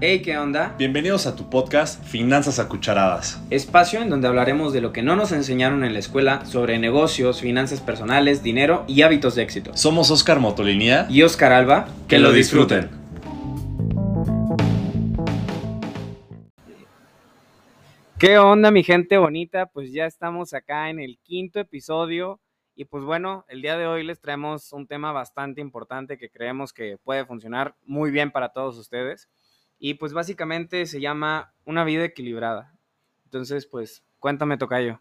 [0.00, 0.76] Hey, ¿qué onda?
[0.78, 3.42] Bienvenidos a tu podcast Finanzas a Cucharadas.
[3.50, 7.40] Espacio en donde hablaremos de lo que no nos enseñaron en la escuela sobre negocios,
[7.40, 9.76] finanzas personales, dinero y hábitos de éxito.
[9.76, 12.90] Somos Oscar Motolinía Y Oscar Alba, que lo disfruten.
[18.20, 19.66] ¿Qué onda, mi gente bonita?
[19.66, 22.40] Pues ya estamos acá en el quinto episodio.
[22.76, 26.72] Y pues bueno, el día de hoy les traemos un tema bastante importante que creemos
[26.72, 29.28] que puede funcionar muy bien para todos ustedes.
[29.78, 32.74] Y pues básicamente se llama Una vida equilibrada.
[33.24, 35.00] Entonces, pues cuéntame, Tocayo.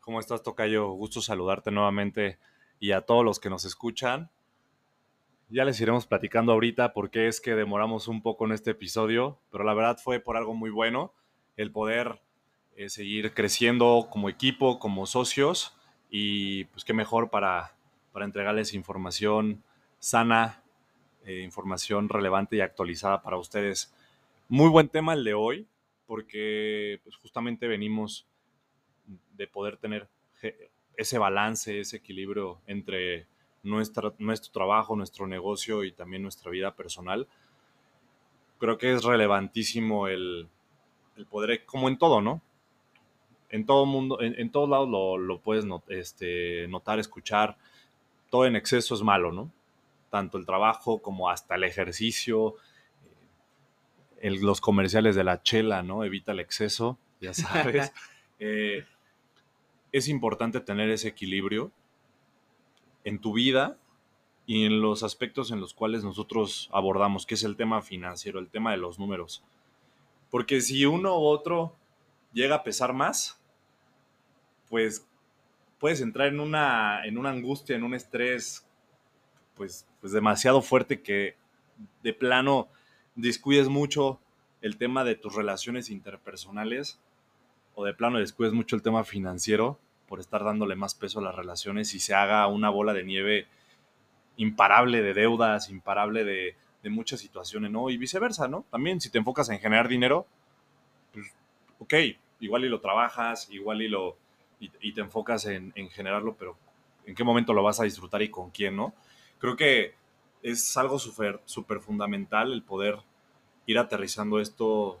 [0.00, 0.90] ¿Cómo estás, Tocayo?
[0.90, 2.38] Gusto saludarte nuevamente
[2.78, 4.30] y a todos los que nos escuchan.
[5.48, 9.38] Ya les iremos platicando ahorita por qué es que demoramos un poco en este episodio,
[9.50, 11.12] pero la verdad fue por algo muy bueno,
[11.56, 12.20] el poder
[12.76, 15.76] eh, seguir creciendo como equipo, como socios
[16.10, 17.74] y pues qué mejor para,
[18.12, 19.62] para entregarles información
[19.98, 20.62] sana,
[21.26, 23.92] eh, información relevante y actualizada para ustedes.
[24.48, 25.66] Muy buen tema el de hoy,
[26.06, 28.26] porque pues, justamente venimos
[29.36, 30.08] de poder tener
[30.96, 33.26] ese balance, ese equilibrio entre
[33.64, 34.14] nuestro
[34.52, 37.26] trabajo, nuestro negocio y también nuestra vida personal.
[38.58, 40.48] Creo que es relevantísimo el,
[41.28, 42.40] poder, como en todo, ¿no?
[43.48, 47.56] En todo mundo, en, todos lados lo, puedes este, notar, escuchar.
[48.30, 49.50] Todo en exceso es malo, ¿no?
[50.10, 52.54] Tanto el trabajo como hasta el ejercicio,
[54.22, 56.04] los comerciales de la chela, ¿no?
[56.04, 57.92] Evita el exceso, ya sabes.
[58.38, 58.84] Eh,
[59.92, 61.72] es importante tener ese equilibrio
[63.02, 63.78] en tu vida
[64.44, 68.50] y en los aspectos en los cuales nosotros abordamos, que es el tema financiero, el
[68.50, 69.42] tema de los números.
[70.30, 71.74] Porque si uno u otro
[72.32, 73.40] llega a pesar más,
[74.68, 75.06] pues
[75.78, 78.66] puedes entrar en una, en una angustia, en un estrés,
[79.54, 81.34] pues, pues demasiado fuerte que
[82.04, 82.68] de plano
[83.16, 84.20] descuides mucho
[84.62, 87.00] el tema de tus relaciones interpersonales
[87.74, 91.34] o de plano descuides mucho el tema financiero por estar dándole más peso a las
[91.34, 93.48] relaciones y se haga una bola de nieve
[94.36, 97.90] imparable de deudas, imparable de, muchas situaciones, ¿no?
[97.90, 98.64] Y viceversa, ¿no?
[98.70, 100.24] También si te enfocas en generar dinero,
[101.12, 101.34] pues,
[101.80, 101.94] ok,
[102.38, 104.16] igual y lo trabajas, igual y, lo,
[104.60, 106.56] y, te enfocas en, en, generarlo, pero
[107.06, 108.94] ¿en qué momento lo vas a disfrutar y con quién, ¿no?
[109.38, 109.94] Creo que
[110.42, 112.98] es algo súper fundamental el poder
[113.66, 115.00] ir aterrizando esto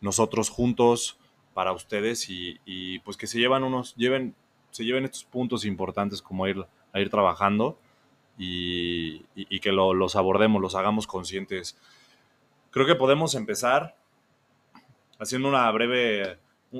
[0.00, 1.18] nosotros juntos
[1.54, 4.34] para ustedes y, pues que se llevan unos, lleven,
[4.70, 7.78] se lleven estos puntos importantes como ir, ir trabajando
[8.36, 9.24] y,
[9.60, 11.78] que los abordemos, los hagamos conscientes.
[12.70, 13.96] Creo que podemos empezar
[15.18, 16.38] haciendo una breve,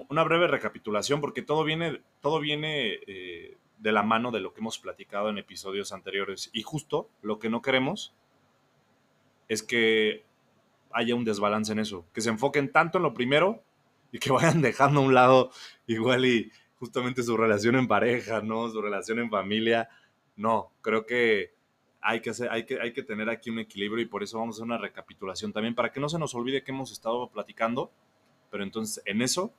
[0.09, 4.61] una breve recapitulación porque todo viene, todo viene eh, de la mano de lo que
[4.61, 6.51] hemos platicado en episodios anteriores.
[6.53, 8.15] Y justo lo que no queremos
[9.49, 10.25] es que
[10.93, 13.63] haya un desbalance en eso, que se enfoquen tanto en lo primero
[14.13, 15.51] y que vayan dejando a un lado
[15.87, 18.71] igual y justamente su relación en pareja, ¿no?
[18.71, 19.89] Su relación en familia.
[20.37, 21.53] No, creo que
[22.01, 24.57] hay que, hacer, hay que, hay que tener aquí un equilibrio y por eso vamos
[24.57, 27.91] a hacer una recapitulación también para que no se nos olvide que hemos estado platicando,
[28.51, 29.53] pero entonces en eso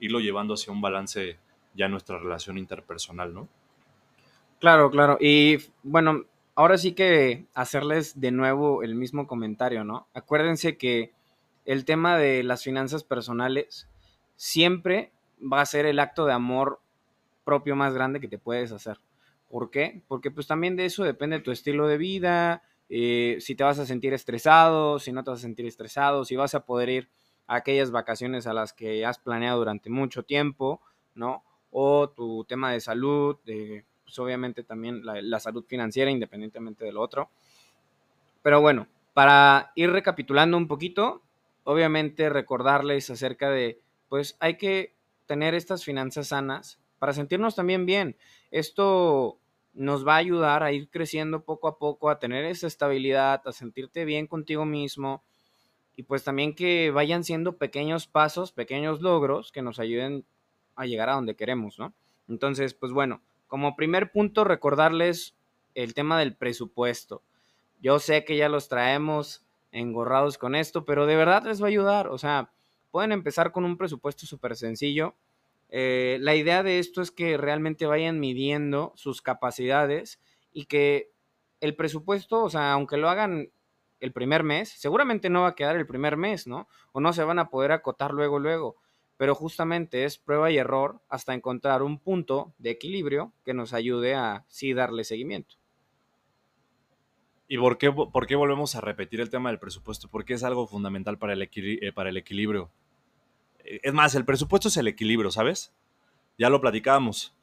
[0.00, 1.38] irlo llevando hacia un balance
[1.74, 3.48] ya nuestra relación interpersonal, ¿no?
[4.60, 5.18] Claro, claro.
[5.20, 6.24] Y bueno,
[6.54, 10.08] ahora sí que hacerles de nuevo el mismo comentario, ¿no?
[10.14, 11.12] Acuérdense que
[11.64, 13.88] el tema de las finanzas personales
[14.36, 16.80] siempre va a ser el acto de amor
[17.44, 18.98] propio más grande que te puedes hacer.
[19.48, 20.02] ¿Por qué?
[20.08, 23.86] Porque pues también de eso depende tu estilo de vida, eh, si te vas a
[23.86, 27.08] sentir estresado, si no te vas a sentir estresado, si vas a poder ir
[27.46, 30.80] a aquellas vacaciones a las que has planeado durante mucho tiempo,
[31.14, 31.44] ¿no?
[31.70, 37.02] O tu tema de salud, de pues obviamente también la, salud financiera independientemente de lo
[37.02, 37.28] otro.
[38.40, 41.22] Pero bueno, para ir recapitulando un poquito,
[41.64, 44.94] obviamente recordarles acerca de, pues hay que
[45.26, 48.16] tener estas finanzas sanas para sentirnos también bien.
[48.52, 49.40] Esto
[49.74, 53.52] nos va a ayudar a ir creciendo poco a poco, a tener esa estabilidad, a
[53.52, 55.24] sentirte bien contigo mismo
[55.96, 60.24] y pues también que vayan siendo pequeños pasos, pequeños logros que nos ayuden
[60.76, 61.92] a llegar a donde queremos, ¿no?
[62.28, 65.34] Entonces, pues bueno, como primer punto, recordarles
[65.74, 67.22] el tema del presupuesto.
[67.80, 71.68] Yo sé que ya los traemos engorrados con esto, pero de verdad les va a
[71.68, 72.08] ayudar.
[72.08, 72.50] O sea,
[72.90, 75.14] pueden empezar con un presupuesto súper sencillo.
[75.68, 80.20] Eh, la idea de esto es que realmente vayan midiendo sus capacidades
[80.52, 81.10] y que
[81.60, 83.50] el presupuesto, o sea, aunque lo hagan
[84.00, 86.68] el primer mes, seguramente no va a quedar el primer mes, ¿no?
[86.92, 88.76] O no se van a poder acotar luego, luego
[89.16, 94.14] pero justamente es prueba y error hasta encontrar un punto de equilibrio que nos ayude
[94.14, 95.56] a sí darle seguimiento.
[97.48, 100.08] ¿Y por qué, por qué volvemos a repetir el tema del presupuesto?
[100.08, 102.70] Porque es algo fundamental para el, eh, para el equilibrio.
[103.60, 105.72] Eh, es más, el presupuesto es el equilibrio, ¿sabes?
[106.38, 107.36] Ya lo platicábamos.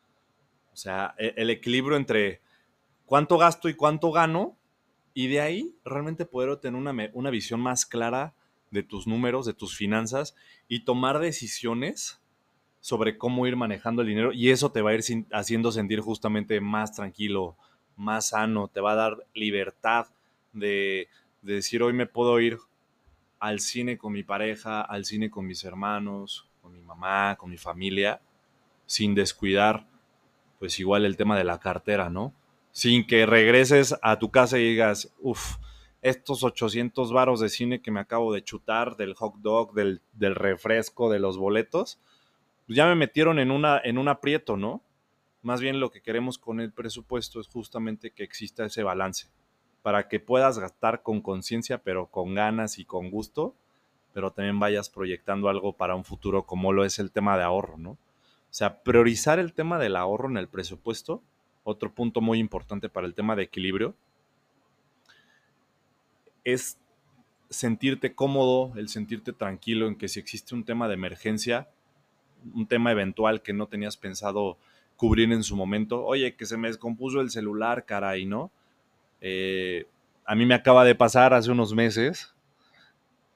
[0.74, 2.42] O sea, e, el equilibrio entre
[3.06, 4.58] cuánto gasto y cuánto gano,
[5.14, 8.36] y de ahí realmente poder tener una, una visión más clara
[8.74, 10.36] de tus números, de tus finanzas
[10.68, 12.20] y tomar decisiones
[12.80, 16.60] sobre cómo ir manejando el dinero y eso te va a ir haciendo sentir justamente
[16.60, 17.56] más tranquilo,
[17.96, 20.08] más sano, te va a dar libertad
[20.52, 21.08] de,
[21.44, 22.58] de, decir hoy me puedo ir
[23.40, 27.58] al cine con mi pareja, al cine con mis hermanos, con mi mamá, con mi
[27.58, 28.22] familia,
[28.88, 29.88] sin descuidar
[30.58, 32.34] pues igual el tema de la cartera, ¿no?
[32.72, 35.58] Sin que regreses a tu casa y digas, uff,
[36.03, 41.09] estos 800 varos de cine que me acabo de chutar, del hot dog, del, refresco,
[41.09, 41.97] de los boletos,
[42.67, 44.81] pues ya me metieron en, una, en un aprieto, ¿no?
[45.41, 49.29] Más bien lo que queremos con el presupuesto es justamente que exista ese balance,
[49.81, 53.55] para que puedas gastar con conciencia, pero con ganas y con gusto,
[54.13, 57.77] pero también vayas proyectando algo para un futuro como lo es el tema de ahorro,
[57.77, 57.91] ¿no?
[57.91, 57.97] O
[58.55, 61.23] sea, priorizar el tema del ahorro en el presupuesto,
[61.63, 63.95] otro punto muy importante para el tema de equilibrio,
[66.44, 66.80] es
[67.50, 71.69] sentirte cómodo, el sentirte tranquilo en que si existe un tema de emergencia,
[72.54, 74.57] un tema eventual que no tenías pensado
[74.98, 76.04] cubrir en su momento.
[76.04, 78.51] Oye, que se me descompuso el celular, caray, ¿no?
[79.22, 79.86] Eh,
[80.25, 82.34] a mí me acaba de pasar hace unos meses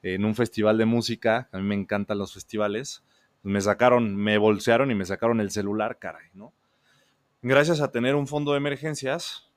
[0.02, 3.04] en un festival de música, a mí me encantan los festivales,
[3.42, 6.52] me sacaron, me bolsearon y me sacaron el celular, caray, ¿no?
[7.42, 9.47] Gracias a tener un fondo de emergencias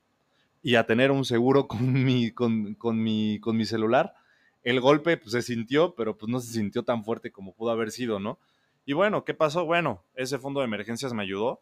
[0.62, 4.14] y a tener un seguro con mi, con, mi, con mi celular,
[4.62, 7.90] el golpe pues, se sintió, pero pues no se sintió tan fuerte como pudo haber
[7.90, 8.38] sido, ¿no?
[8.84, 9.64] Y bueno, ¿qué pasó?
[9.64, 11.60] Bueno, ese fondo de emergencias me ayudó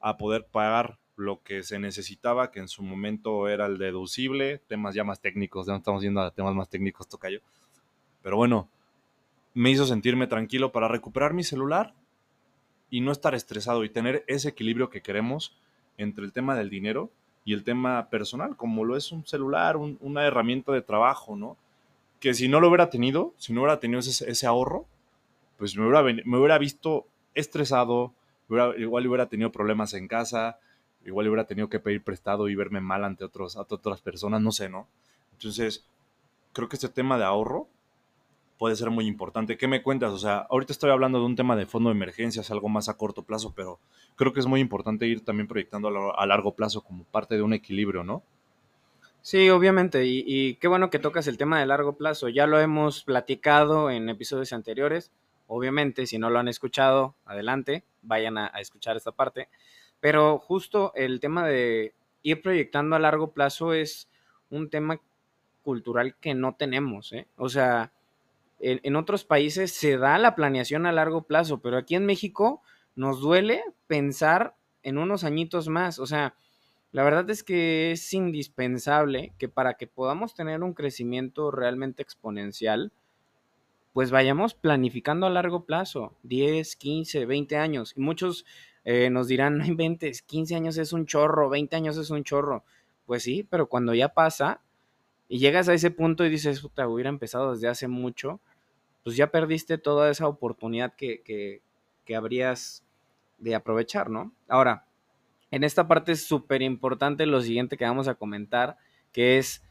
[0.00, 4.94] a poder pagar lo que se necesitaba, que en su momento era el deducible, temas
[4.94, 7.40] ya más técnicos, ya estamos yendo a temas más técnicos, tocayo.
[8.22, 8.68] Pero bueno,
[9.54, 11.94] me hizo sentirme tranquilo para recuperar mi celular
[12.90, 15.56] y no estar estresado y tener ese equilibrio que queremos
[15.96, 17.10] entre el tema del dinero
[17.46, 21.56] y el tema personal, como lo es un celular, una herramienta de trabajo, ¿no?
[22.18, 24.84] Que si no lo hubiera tenido, si no hubiera tenido ese ahorro,
[25.56, 28.12] pues me hubiera, me hubiera visto estresado,
[28.48, 30.58] igual hubiera tenido problemas en casa,
[31.04, 34.68] igual hubiera tenido que pedir prestado y verme mal ante, otros, otras personas, no sé,
[34.68, 34.88] ¿no?
[35.30, 35.86] Entonces,
[36.52, 37.68] creo que este tema de ahorro
[38.58, 39.56] puede ser muy importante.
[39.56, 40.12] ¿Qué me cuentas?
[40.12, 42.96] O sea, ahorita estoy hablando de un tema de fondo de emergencias, algo más a
[42.96, 43.78] corto plazo, pero
[44.16, 47.52] creo que es muy importante ir también proyectando a largo plazo como parte de un
[47.52, 48.22] equilibrio, ¿no?
[49.26, 52.28] Sí, obviamente, y, qué bueno que tocas el tema de largo plazo.
[52.28, 55.10] Ya lo hemos platicado en episodios anteriores.
[55.48, 59.48] Obviamente, si no lo han escuchado, adelante, vayan a, escuchar esta parte.
[59.98, 61.92] Pero justo el tema de
[62.22, 64.08] ir proyectando a largo plazo es
[64.48, 65.00] un tema
[65.64, 67.12] cultural que no tenemos.
[67.12, 67.26] ¿eh?
[67.36, 67.90] O sea,
[68.58, 72.62] en, otros países se da la planeación a largo plazo, pero aquí en México
[72.94, 75.98] nos duele pensar en unos añitos más.
[75.98, 76.34] O sea,
[76.92, 82.92] la verdad es que es indispensable que para que podamos tener un crecimiento realmente exponencial,
[83.92, 87.92] pues vayamos planificando a largo plazo, 10, 15, 20 años.
[87.96, 88.44] Y muchos
[88.84, 92.64] eh, nos dirán, no inventes, 15 años es un chorro, 20 años es un chorro.
[93.04, 94.60] Pues sí, pero cuando ya pasa
[95.28, 98.40] y llegas a ese punto y dices, puta, hubiera empezado desde hace mucho,
[99.02, 101.62] pues ya perdiste toda esa oportunidad que, que,
[102.04, 102.84] que habrías
[103.38, 104.32] de aprovechar, ¿no?
[104.48, 104.86] Ahora,
[105.50, 108.78] en esta parte es súper importante lo siguiente que vamos a comentar,
[109.12, 109.62] que es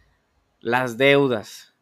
[0.60, 1.76] las deudas.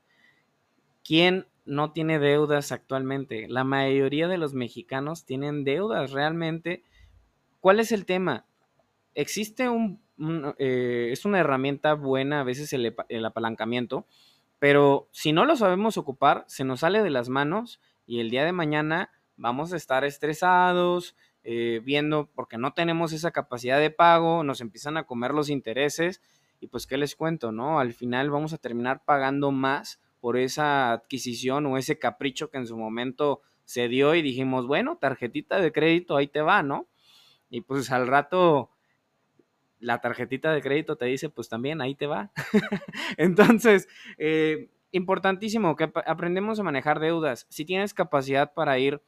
[1.04, 3.48] ¿Quién no tiene deudas actualmente.
[3.48, 6.84] La mayoría de los mexicanos tienen deudas realmente.
[7.62, 8.46] ¿Cuál es el tema?
[9.16, 10.02] Existe un,
[10.58, 14.06] eh, es una herramienta buena a veces el, apalancamiento,
[14.60, 18.46] pero si no lo sabemos ocupar, se nos sale de las manos y el día
[18.46, 24.44] de mañana vamos a estar estresados, eh, viendo porque no tenemos esa capacidad de pago,
[24.44, 26.22] nos empiezan a comer los intereses
[26.60, 27.80] y pues qué les cuento, ¿no?
[27.80, 32.68] Al final vamos a terminar pagando más por esa adquisición o ese capricho que en
[32.68, 36.88] su momento se dio y dijimos, bueno, tarjetita de crédito, ahí te va, ¿no?
[37.50, 38.70] Y pues al rato
[39.84, 42.32] la tarjetita de crédito te dice, pues también ahí te va.
[43.18, 43.88] Entonces,
[44.18, 47.46] eh, importantísimo que aprendemos a manejar deudas.
[47.50, 49.02] Si tienes capacidad para ir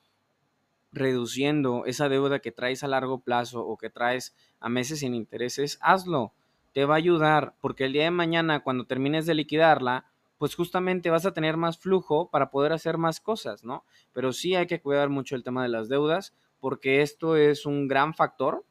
[0.91, 5.77] reduciendo esa deuda que traes a largo plazo o que traes a meses sin intereses,
[5.81, 6.33] hazlo.
[6.73, 10.05] Te va a ayudar porque el día de mañana, cuando termines de liquidarla,
[10.37, 13.85] pues justamente vas a tener más flujo para poder hacer más cosas, ¿no?
[14.11, 17.87] Pero sí hay que cuidar mucho el tema de las deudas, porque esto es un
[17.87, 18.65] gran factor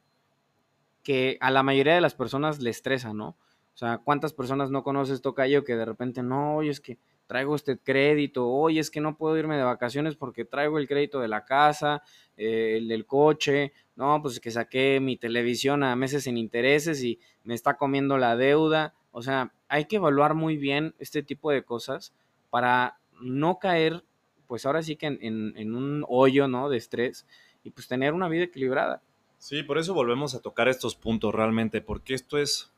[1.05, 3.37] que a la mayoría de las personas le estresa, ¿no?
[3.75, 6.97] O sea, ¿cuántas personas no conoces, Tocayo, que de repente, no, oye, es que
[7.27, 11.19] traigo este crédito, oye, es que no puedo irme de vacaciones porque traigo el crédito
[11.19, 12.01] de la casa,
[12.37, 17.19] eh, el del coche, no, pues que saqué mi televisión a meses sin intereses y
[17.43, 18.95] me está comiendo la deuda.
[19.11, 22.13] O sea, hay que evaluar muy bien este tipo de cosas
[22.49, 24.03] para no caer,
[24.47, 26.69] pues ahora sí que en, en un hoyo, ¿no?
[26.69, 27.27] De estrés
[27.63, 29.01] y pues tener una vida equilibrada.
[29.37, 32.73] Sí, por eso volvemos a tocar estos puntos realmente, porque esto es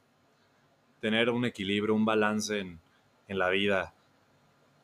[1.00, 2.82] tener un equilibrio, un balance en,
[3.28, 3.94] en la vida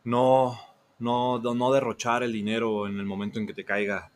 [0.04, 0.60] no,
[1.00, 4.12] no, no derrochar el dinero en el momento en que te caiga.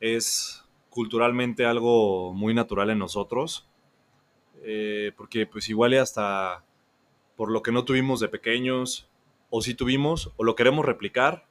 [0.00, 3.68] Es culturalmente algo muy natural en nosotros,
[4.62, 6.64] eh, porque pues igual hasta
[7.36, 9.08] por lo que no tuvimos de pequeños,
[9.50, 11.46] o si tuvimos, o lo queremos replicar,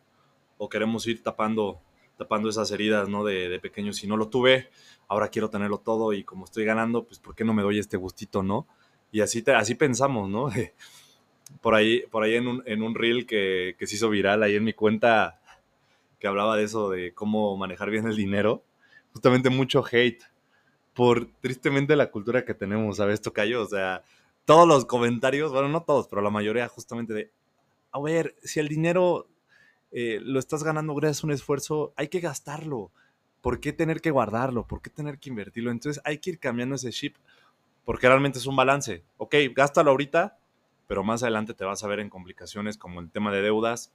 [0.57, 1.79] o queremos ir tapando,
[2.17, 3.23] tapando esas heridas ¿no?
[3.23, 3.97] de, de pequeños.
[3.97, 4.69] Si no lo tuve,
[5.07, 7.97] ahora quiero tenerlo todo y como estoy ganando, pues ¿por qué no me doy este
[7.97, 8.67] gustito, no?
[9.11, 10.49] Y así, te, así pensamos, ¿no?
[11.61, 14.55] por ahí, por ahí en un, en un reel que, que se hizo viral ahí
[14.55, 15.39] en mi cuenta
[16.19, 18.63] que hablaba de eso, de cómo manejar bien el dinero,
[19.13, 20.23] justamente mucho hate
[20.93, 23.61] por tristemente la cultura que tenemos, ¿sabes, Tocayo?
[23.61, 24.03] O sea,
[24.45, 27.31] todos los comentarios, bueno, no todos, pero la mayoría justamente de,
[27.91, 29.27] a ver, si el dinero
[29.97, 32.91] eh, lo estás ganando gracias a un esfuerzo, hay que gastarlo.
[33.39, 34.67] ¿Por qué tener que guardarlo?
[34.67, 35.71] ¿Por qué tener que invertirlo?
[35.71, 37.15] Entonces hay que ir cambiando ese chip,
[37.85, 39.05] porque realmente es un balance.
[39.15, 40.37] Ok, gástalo ahorita,
[40.85, 43.93] pero más adelante te vas a ver en complicaciones como el tema de deudas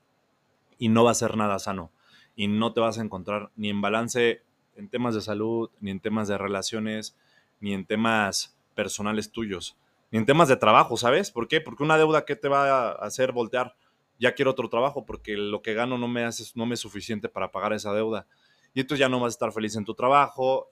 [0.78, 1.92] y no va a ser nada sano
[2.34, 4.42] y no te vas a encontrar ni en balance
[4.76, 7.14] en temas de salud, ni en temas de relaciones,
[7.60, 9.76] ni en temas personales tuyos,
[10.10, 11.30] ni en temas de trabajo, ¿sabes?
[11.30, 11.60] ¿Por qué?
[11.60, 13.74] Porque una deuda que te va a hacer voltear,
[14.20, 17.28] ya quiero otro trabajo porque lo que gano no me hace, no me es suficiente
[17.28, 18.26] para pagar esa deuda.
[18.74, 20.68] Y entonces ya no vas a estar feliz en tu trabajo,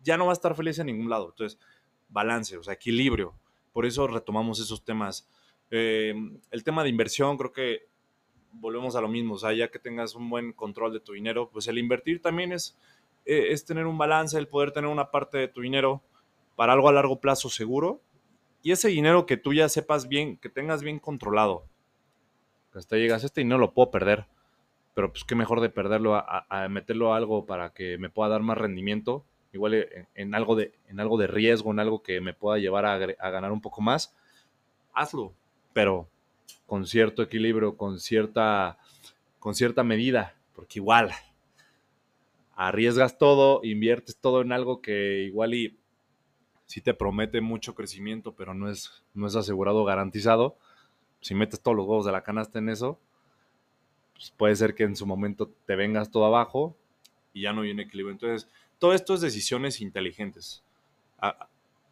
[0.00, 1.30] ya no vas a estar feliz en ningún lado.
[1.30, 1.58] Entonces,
[2.08, 3.34] balance, o sea, equilibrio.
[3.72, 5.28] Por eso retomamos esos temas
[5.74, 6.14] eh,
[6.50, 7.88] el tema de inversión, creo que
[8.52, 11.48] volvemos a lo mismo, o sea, ya que tengas un buen control de tu dinero,
[11.50, 12.78] pues el invertir también es,
[13.24, 16.02] eh, es tener un balance, el poder tener una parte de tu dinero
[16.56, 18.02] para algo a largo plazo seguro
[18.62, 21.64] y ese dinero que tú ya sepas bien, que tengas bien controlado.
[22.74, 24.26] Hasta llegas, este dinero lo puedo perder,
[24.94, 28.42] pero pues qué mejor de perderlo a, meterlo a algo para que me pueda dar
[28.42, 32.58] más rendimiento, igual en, algo, de, en algo de riesgo, en algo que me pueda
[32.58, 34.14] llevar a, a ganar un poco más,
[34.94, 35.34] hazlo
[35.72, 36.08] pero
[36.66, 38.78] con cierto equilibrio, con cierta,
[39.38, 41.10] con cierta medida, porque igual
[42.54, 45.78] arriesgas todo, inviertes todo en algo que igual y
[46.66, 50.56] si te promete mucho crecimiento, pero no es, no es asegurado, garantizado.
[51.22, 52.98] Si metes todos los huevos de la canasta en eso,
[54.12, 56.76] pues puede ser que en su momento te vengas todo abajo
[57.32, 58.12] y ya no viene equilibrio.
[58.12, 58.48] Entonces,
[58.78, 60.62] todo esto es decisiones inteligentes.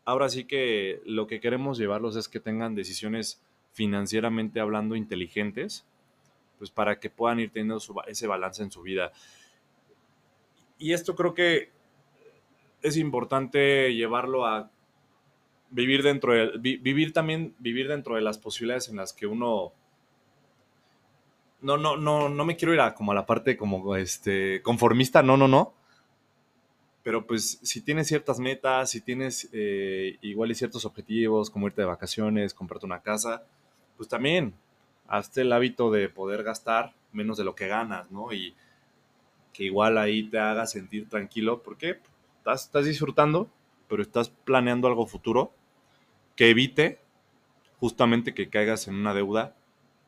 [0.05, 3.41] Ahora sí que lo que queremos llevarlos es que tengan decisiones
[3.73, 5.87] financieramente hablando inteligentes,
[6.59, 9.13] pues para que puedan ir teniendo ese balance en su vida.
[10.79, 11.71] Y esto creo que
[12.83, 14.71] es importante llevarlo a
[15.71, 19.73] vivir dentro de, vivir también, vivir dentro de las posibilidades en las que uno
[21.63, 25.23] no, no, no, no me quiero ir a como a la parte como este conformista,
[25.23, 25.75] no, no, no.
[27.03, 31.87] Pero pues si tienes ciertas metas, si tienes eh, igual ciertos objetivos, como irte de
[31.87, 33.43] vacaciones, comprarte una casa,
[33.97, 34.55] pues también
[35.09, 38.33] hazte el hábito de poder gastar menos de lo que ganas, ¿no?
[38.33, 38.55] Y
[39.53, 41.99] que igual ahí te haga sentir tranquilo, porque
[42.39, 43.49] estás, estás disfrutando,
[43.89, 45.53] pero estás planeando algo futuro
[46.41, 46.99] que evite
[47.81, 49.55] justamente que caigas en una deuda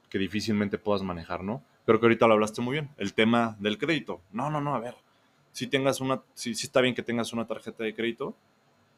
[0.09, 1.63] que difícilmente puedas manejar, ¿no?
[1.85, 4.23] Creo que ahorita lo hablaste muy bien, el tema del crédito.
[4.33, 4.95] No, no, no, a ver,
[5.53, 8.35] si tengas una, sí está bien que tengas una tarjeta de crédito,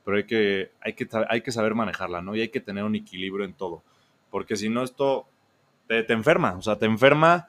[0.05, 2.37] pero hay que, hay que, hay que saber manejarla, ¿no?
[2.37, 3.83] Y hay que tener un equilibrio en todo
[4.31, 5.27] porque si no esto
[5.89, 7.49] te, enferma, o sea, te enferma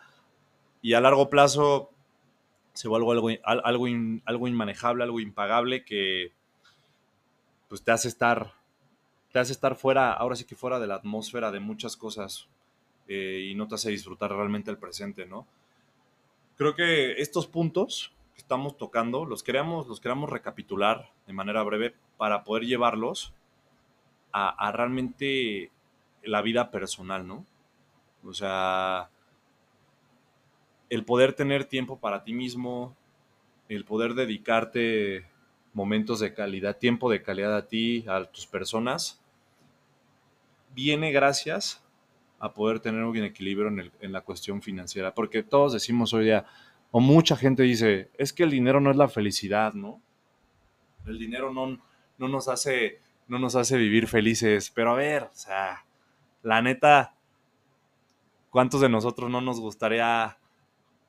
[0.81, 1.91] y a largo plazo
[2.73, 3.85] se vuelve algo, algo,
[4.25, 6.31] algo inmanejable, algo impagable que
[7.67, 8.55] pues te hace estar,
[9.35, 12.47] te hace estar fuera, ahora sí que fuera de la atmósfera de muchas cosas
[13.09, 15.45] eh, y no te hace disfrutar realmente el presente, ¿no?
[16.55, 21.93] Creo que estos puntos que estamos tocando los queremos, los queremos recapitular de manera breve
[22.15, 23.33] para poder llevarlos
[24.31, 25.69] a, a realmente
[26.23, 27.45] la vida personal, ¿no?
[28.23, 29.09] O sea,
[30.89, 32.95] el poder tener tiempo para ti mismo,
[33.67, 35.25] el poder dedicarte
[35.73, 39.19] momentos de calidad, tiempo de calidad a ti, a tus personas,
[40.75, 41.83] viene gracias
[42.39, 45.15] a poder tener un equilibrio en, la cuestión financiera.
[45.15, 46.45] Porque todos decimos hoy día,
[46.91, 50.01] o mucha gente dice, es que el dinero no es la felicidad, ¿no?
[51.05, 51.79] El dinero no,
[52.17, 54.69] no, nos, hace, no nos hace vivir felices.
[54.69, 55.85] Pero a ver, o sea,
[56.43, 57.15] la neta,
[58.49, 60.37] ¿cuántos de nosotros no nos gustaría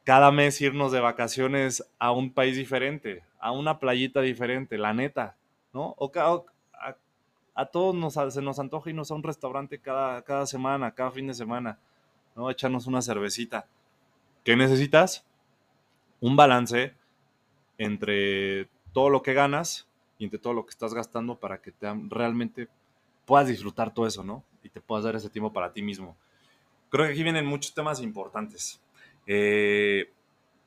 [0.04, 5.36] cada mes irnos de vacaciones a un país diferente, a una playita diferente, la neta,
[5.72, 5.96] ¿no?
[5.98, 6.44] O, a,
[7.56, 11.26] a, todos nos, se nos antoja irnos a un restaurante cada, cada semana, cada fin
[11.26, 11.78] de semana,
[12.36, 12.50] ¿no?
[12.50, 13.66] Echarnos una cervecita.
[14.44, 15.24] ¿Qué necesitas?
[16.20, 16.94] Un balance
[17.78, 21.92] entre todo lo que ganas y entre todo lo que estás gastando para que te,
[22.08, 22.68] realmente
[23.24, 24.44] puedas disfrutar todo eso, ¿no?
[24.62, 26.14] Y te puedas dar ese tiempo para ti mismo.
[26.90, 28.80] Creo que aquí vienen muchos temas importantes.
[29.26, 30.10] Eh,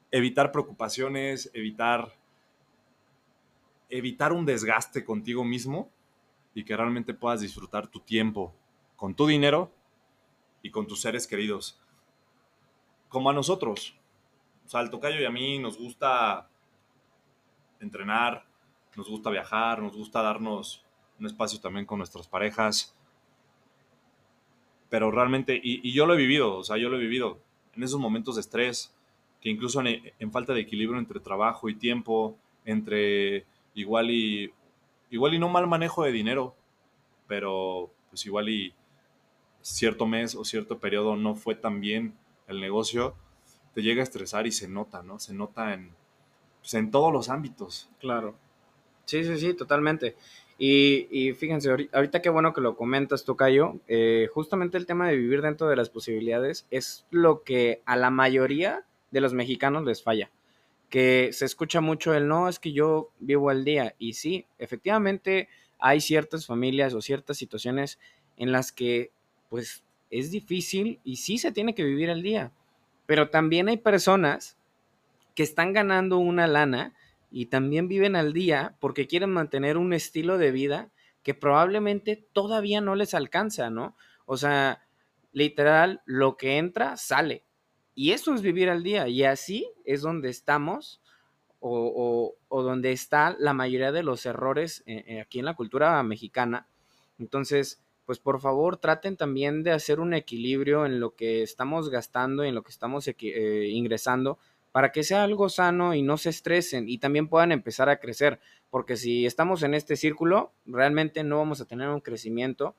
[0.10, 2.12] evitar preocupaciones, evitar,
[3.90, 5.90] evitar un desgaste contigo mismo
[6.60, 8.54] y que realmente puedas disfrutar tu tiempo
[8.98, 9.72] con tu dinero
[10.62, 11.80] y con tus seres queridos.
[13.08, 13.96] Como a nosotros.
[14.66, 16.50] O sea, al tocayo y a mí nos gusta
[17.80, 18.46] entrenar,
[18.98, 20.84] nos gusta viajar, nos gusta darnos
[21.18, 22.94] un espacio también con nuestras parejas.
[24.90, 27.40] Pero realmente, y, yo lo he vivido, o sea, yo lo he vivido
[27.76, 28.94] en esos momentos de estrés,
[29.40, 34.52] que incluso en, falta de equilibrio entre trabajo y tiempo, entre igual y,
[35.10, 36.56] igual y no mal manejo de dinero,
[37.28, 38.74] pero pues igual y
[39.62, 42.16] cierto mes o cierto periodo no fue tan bien
[42.48, 43.16] el negocio,
[43.74, 45.20] te llega a estresar y se nota, ¿no?
[45.20, 45.92] Se nota en,
[46.60, 47.90] pues, en todos los ámbitos.
[48.00, 48.36] Claro.
[49.06, 50.16] Sí, sí, sí, totalmente.
[50.58, 53.80] Y, y, fíjense, ahorita qué bueno que lo comentas, Tocayo.
[53.88, 58.10] Eh, justamente el tema de vivir dentro de las posibilidades es lo que a la
[58.10, 60.30] mayoría de los mexicanos les falla.
[60.90, 63.96] Que se escucha mucho el no, es que yo vivo al día.
[64.00, 68.00] Y sí, efectivamente hay ciertas familias o ciertas situaciones
[68.38, 69.12] en las que
[69.50, 72.52] pues es difícil y sí se tiene que vivir al día.
[73.06, 74.58] Pero también hay personas
[75.36, 76.94] que están ganando una lana
[77.32, 80.92] y también viven al día porque quieren mantener un estilo de vida
[81.24, 83.96] que probablemente todavía no les alcanza, ¿no?
[84.26, 84.84] O sea,
[85.32, 87.44] literal, lo que entra, sale.
[88.00, 89.10] Y eso es vivir al día.
[89.10, 91.02] Y así es donde estamos
[91.60, 96.66] o, donde está la mayoría de los errores eh, eh, aquí en la cultura mexicana.
[97.20, 102.46] Entonces, pues por favor traten también de hacer un equilibrio en lo que estamos gastando
[102.46, 104.40] y en lo que estamos eh, ingresando
[104.72, 108.40] para que sea algo sano y no se estresen y también puedan empezar a crecer,
[108.70, 112.76] porque si estamos en este círculo, realmente no vamos a tener un crecimiento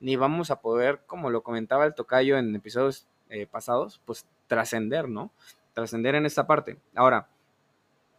[0.00, 3.06] ni vamos a poder, como lo comentaba el tocayo en episodios
[3.50, 5.32] pasados, pues trascender, ¿no?
[5.72, 6.78] Trascender en esta parte.
[6.94, 7.28] Ahora,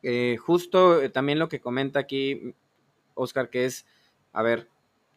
[0.04, 2.56] eh, justo eh, también lo que comenta aquí
[3.14, 3.86] Oscar, que es,
[4.34, 4.70] a ver,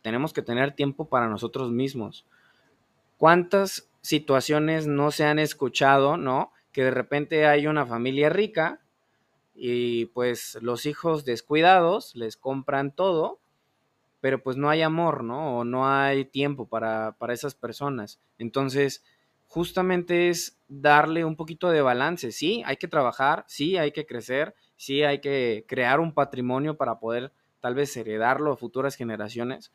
[0.03, 2.27] tenemos que tener tiempo para nosotros mismos.
[3.19, 6.53] ¿Cuántas situaciones no se han escuchado, ¿no?
[6.73, 8.81] que de repente hay una familia rica
[9.55, 13.41] y pues los hijos descuidados les compran todo,
[14.21, 15.59] pero pues no hay amor, ¿no?
[15.59, 18.21] O no hay tiempo para, para esas personas.
[18.39, 19.03] Entonces,
[19.51, 22.31] justamente es darle un poquito de balance.
[22.31, 27.01] Sí, hay que trabajar, sí, hay que crecer, sí, hay que crear un patrimonio para
[27.01, 29.73] poder tal vez heredarlo a futuras generaciones,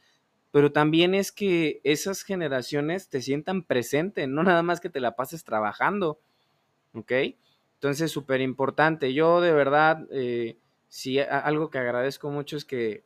[0.51, 5.17] pero también es que esas generaciones te sientan presente, no nada más que te la
[5.17, 6.21] pases trabajando.
[6.93, 7.11] ¿ok?
[7.73, 9.13] Entonces, súper importante.
[9.13, 10.57] Yo de verdad, eh,
[10.87, 13.03] sí, algo que agradezco mucho es que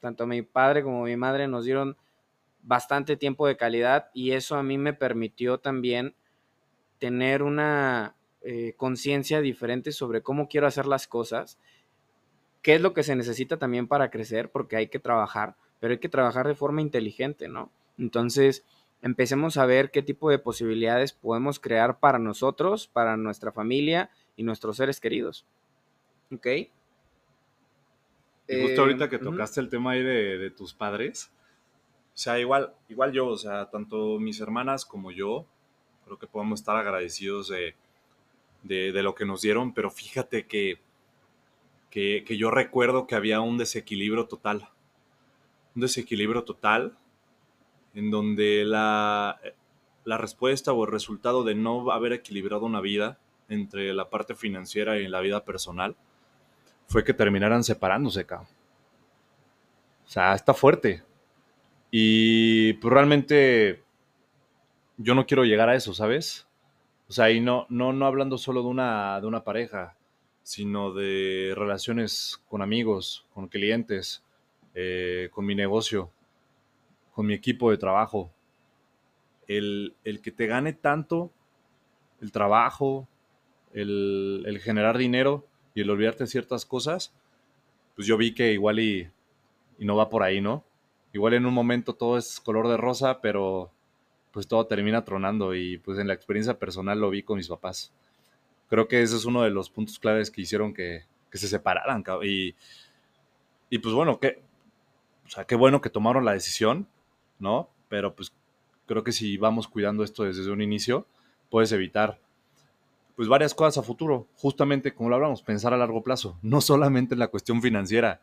[0.00, 1.96] tanto mi padre como mi madre nos dieron
[2.64, 6.14] bastante tiempo de calidad y eso a mí me permitió también
[6.98, 11.58] tener una eh, conciencia diferente sobre cómo quiero hacer las cosas,
[12.62, 15.98] qué es lo que se necesita también para crecer, porque hay que trabajar, pero hay
[15.98, 17.70] que trabajar de forma inteligente, ¿no?
[17.98, 18.64] Entonces,
[19.02, 24.42] empecemos a ver qué tipo de posibilidades podemos crear para nosotros, para nuestra familia y
[24.42, 25.44] nuestros seres queridos.
[26.32, 26.46] ¿Ok?
[28.48, 31.30] Y justo ahorita que eh, tocaste el tema ahí de, tus padres,
[32.14, 35.46] o sea, igual, igual yo, o sea, tanto mis hermanas como yo,
[36.04, 37.74] creo que podemos estar agradecidos de,
[38.62, 40.78] de, lo que nos dieron, pero fíjate que,
[41.90, 44.68] que, yo recuerdo que había un desequilibrio total,
[45.74, 46.96] un desequilibrio total
[47.94, 49.40] en donde la,
[50.04, 54.98] la respuesta o el resultado de no haber equilibrado una vida entre la parte financiera
[54.98, 55.96] y la vida personal
[56.86, 58.48] fue que terminaran separándose, cabrón.
[60.06, 61.02] O sea, está fuerte.
[61.96, 63.84] Y pues realmente
[64.96, 66.48] yo no quiero llegar a eso, ¿sabes?
[67.08, 69.96] O sea, y no, no, no hablando solo de una, de una pareja,
[70.42, 74.24] sino de relaciones con amigos, con clientes,
[74.74, 76.10] eh, con mi negocio
[77.14, 78.30] con mi equipo de trabajo.
[79.46, 81.30] El, que te gane tanto
[82.20, 83.08] el trabajo,
[83.72, 87.14] el, generar dinero y el olvidarte ciertas cosas,
[87.94, 89.08] pues yo vi que igual y,
[89.78, 90.64] no va por ahí, ¿no?
[91.14, 93.70] Igual en un momento todo es color de rosa, pero
[94.32, 97.92] pues todo termina tronando y pues en la experiencia personal lo vi con mis papás.
[98.68, 102.02] Creo que ese es uno de los puntos claves que hicieron que, que se separaran.
[102.24, 102.56] Y,
[103.70, 104.42] y pues bueno, que,
[105.24, 106.88] o sea, qué bueno que tomaron la decisión,
[107.38, 107.70] ¿no?
[107.88, 108.34] Pero pues
[108.86, 111.06] creo que si vamos cuidando esto desde un inicio,
[111.48, 112.18] puedes evitar
[113.14, 117.14] pues varias cosas a futuro, justamente como lo hablamos, pensar a largo plazo, no solamente
[117.14, 118.20] en la cuestión financiera,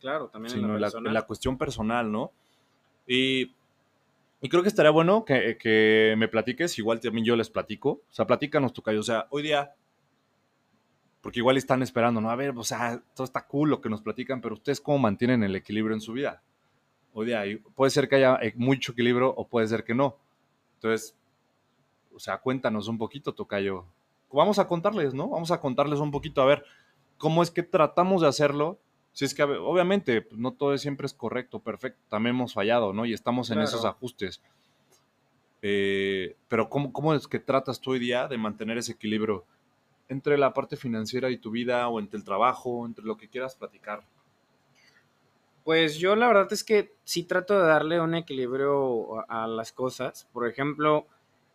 [0.00, 2.32] claro, también sino en la, cuestión personal, ¿no?
[3.06, 3.54] Y,
[4.40, 8.12] y creo que estaría bueno que, que, me platiques, igual también yo les platico, o
[8.12, 9.74] sea, platícanos tu o sea, hoy día,
[11.20, 12.30] porque igual están esperando, ¿no?
[12.30, 15.42] A ver, o sea, todo está cool lo que nos platican, pero ustedes cómo mantienen
[15.42, 16.42] el equilibrio en su vida.
[17.12, 17.42] Hoy día
[17.74, 20.16] puede ser que haya eh, mucho equilibrio o puede ser que no.
[20.74, 21.16] Entonces,
[22.14, 23.84] o sea, cuéntanos un poquito, Tocayo,
[24.32, 25.28] vamos a contarles, ¿no?
[25.28, 26.64] Vamos a contarles un poquito, a ver,
[27.16, 28.78] cómo es que tratamos de hacerlo.
[29.18, 33.04] Si es que, obviamente, pues, no todo siempre es correcto, perfecto, también hemos fallado, ¿no?
[33.04, 34.40] Y estamos en esos ajustes.
[35.60, 39.44] Eh, pero ¿cómo, ¿cómo, es que tratas tú hoy día de mantener ese equilibrio
[40.08, 43.56] entre la parte financiera y tu vida, o entre el trabajo, entre lo que quieras
[43.56, 44.04] platicar?
[45.64, 49.72] Pues yo la verdad es que sí trato de darle un equilibrio a, a las
[49.72, 50.28] cosas.
[50.32, 51.08] Por ejemplo,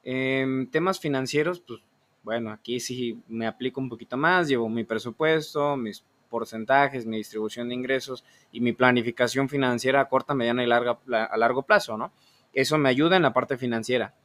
[0.04, 1.80] en temas financieros, pues
[2.23, 7.69] bueno, aquí sí me aplico un poquito más, llevo mi presupuesto, mis porcentajes, mi distribución
[7.69, 12.12] de ingresos y mi planificación financiera a corta, mediana y larga, a largo plazo, ¿no?
[12.54, 14.15] Eso me ayuda en la parte financiera.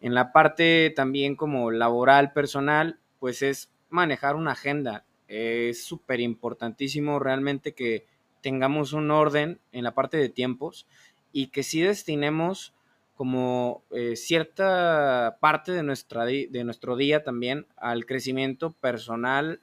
[0.00, 5.04] En la parte también como laboral, personal, pues es manejar una agenda.
[5.26, 8.06] Es súper importantísimo realmente que
[8.40, 10.86] tengamos un orden en la parte de tiempos
[11.32, 12.72] y que sí destinemos
[13.16, 19.60] como eh, cierta parte de, nuestra, de nuestro día también al crecimiento personal,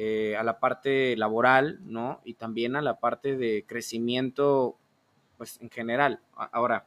[0.00, 2.20] eh, a la parte laboral, ¿no?
[2.22, 4.76] Y también a la parte de crecimiento,
[5.36, 6.20] pues en general.
[6.36, 6.86] Ahora,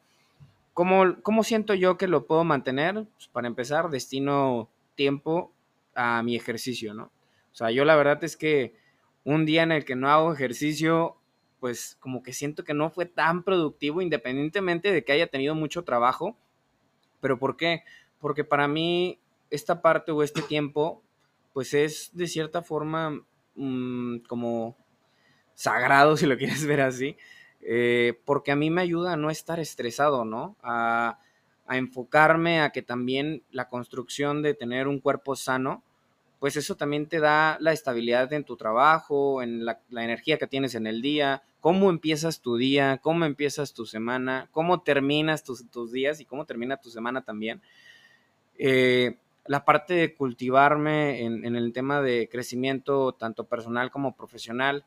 [0.74, 3.06] ¿cómo, cómo siento yo que lo puedo mantener?
[3.18, 5.52] Pues, para empezar, destino tiempo
[5.94, 7.12] a mi ejercicio, ¿no?
[7.52, 8.78] O sea, yo la verdad es que
[9.26, 11.18] un día en el que no hago ejercicio,
[11.60, 15.84] pues como que siento que no fue tan productivo independientemente de que haya tenido mucho
[15.84, 16.38] trabajo.
[17.20, 17.84] ¿Pero por qué?
[18.22, 19.20] Porque para mí
[19.50, 21.04] esta parte o este tiempo,
[21.54, 23.24] pues es de cierta forma
[23.56, 24.78] mmm, como
[25.54, 27.18] sagrado, si lo quieres ver así,
[27.62, 30.58] eh, porque a mí me ayuda a no estar estresado, ¿no?
[30.64, 31.20] A,
[31.70, 35.86] enfocarme a que también la construcción de tener un cuerpo sano,
[36.38, 40.48] pues eso también te da la estabilidad en tu trabajo, en la, la, energía que
[40.48, 45.70] tienes en el día, cómo empiezas tu día, cómo empiezas tu semana, cómo terminas tus,
[45.72, 47.62] tus días y cómo termina tu semana también.
[48.58, 54.86] Eh, la parte de cultivarme en, en, el tema de crecimiento, tanto personal como profesional,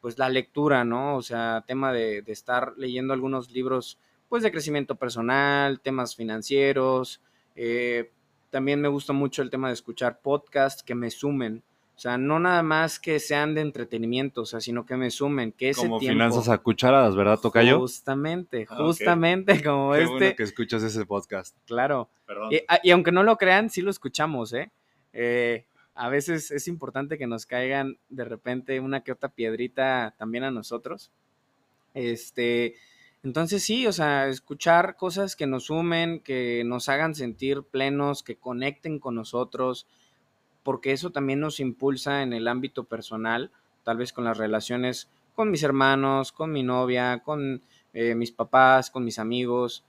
[0.00, 1.16] pues la lectura, ¿no?
[1.16, 7.22] O sea, tema de, de estar leyendo algunos libros, pues de crecimiento personal, temas financieros,
[7.54, 8.10] eh,
[8.50, 11.62] también me gusta mucho el tema de escuchar podcasts que me sumen.
[11.96, 15.52] O sea, no nada más que sean de entretenimiento, o sea, sino que me sumen,
[15.52, 16.14] que ese como tiempo...
[16.14, 17.78] finanzas a cucharadas, ¿verdad, Tocayo?
[17.78, 19.64] Justamente, justamente okay.
[19.64, 20.12] como Qué este...
[20.12, 21.56] Bueno que escuchas ese podcast.
[21.66, 22.10] Claro.
[22.50, 24.72] Y, y, aunque no lo crean, sí lo escuchamos, ¿eh?
[25.12, 25.66] ¿eh?
[25.94, 30.50] A veces es importante que nos caigan de repente una que otra piedrita también a
[30.50, 31.12] nosotros.
[31.94, 32.74] Este,
[33.22, 38.36] entonces sí, o sea, escuchar cosas que nos sumen, que nos hagan sentir plenos, que
[38.36, 39.86] conecten con nosotros,
[40.64, 43.52] porque eso también nos impulsa en el ámbito personal,
[43.84, 48.90] tal vez con las relaciones con mis hermanos, con mi novia, con eh, mis papás,
[48.90, 49.84] con mis amigos,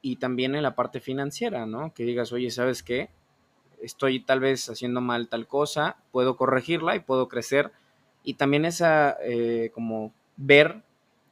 [0.00, 1.92] y también en la parte financiera, ¿no?
[1.92, 3.10] Que digas, oye, ¿sabes qué?
[3.82, 7.72] Estoy tal vez haciendo mal tal cosa, puedo corregirla y puedo crecer.
[8.22, 10.82] Y también esa, eh, como ver